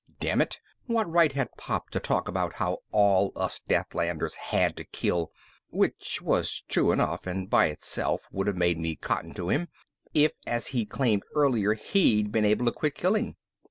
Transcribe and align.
Dammit, 0.19 0.59
what 0.87 1.07
right 1.07 1.31
had 1.33 1.55
Pop 1.59 1.91
to 1.91 1.99
talk 1.99 2.27
about 2.27 2.53
how 2.53 2.79
all 2.91 3.31
us 3.35 3.59
Deathlanders 3.69 4.33
had 4.33 4.75
to 4.77 4.83
kill 4.83 5.31
(which 5.69 6.19
was 6.23 6.63
true 6.67 6.91
enough 6.91 7.27
and 7.27 7.47
by 7.51 7.67
itself 7.67 8.27
would 8.31 8.47
have 8.47 8.57
made 8.57 8.77
me 8.79 8.95
cotton 8.95 9.35
to 9.35 9.49
him) 9.51 9.67
if 10.15 10.33
as 10.47 10.69
he'd 10.69 10.89
claimed 10.89 11.21
earlier 11.35 11.73
he'd 11.75 12.31
been 12.31 12.45
able 12.45 12.65
to 12.65 12.71
quit 12.71 12.95
killing? 12.95 13.35